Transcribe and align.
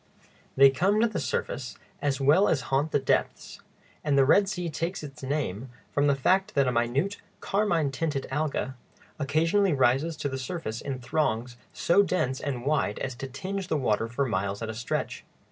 They 0.55 0.71
come 0.71 0.99
to 1.01 1.07
the 1.07 1.19
surface 1.19 1.77
as 2.01 2.19
well 2.19 2.47
as 2.47 2.61
haunt 2.73 2.89
the 2.91 2.97
depths; 2.97 3.61
and 4.03 4.17
the 4.17 4.25
Red 4.25 4.49
Sea 4.49 4.67
takes 4.67 5.03
its 5.03 5.21
name 5.21 5.69
from 5.91 6.07
the 6.07 6.15
fact 6.15 6.55
that 6.55 6.67
a 6.67 6.71
minute 6.71 7.17
carmine 7.39 7.91
tinted 7.91 8.25
alga 8.31 8.73
occasionally 9.19 9.73
rises 9.73 10.17
to 10.17 10.27
the 10.27 10.39
surface 10.39 10.81
in 10.81 10.97
throngs 10.97 11.55
so 11.71 12.01
dense 12.01 12.41
and 12.41 12.65
wide 12.65 12.97
as 12.97 13.13
to 13.13 13.27
tinge 13.27 13.67
the 13.67 13.77
water 13.77 14.07
for 14.07 14.25
miles 14.25 14.63
at 14.63 14.71
a 14.71 14.73
stretch. 14.73 15.23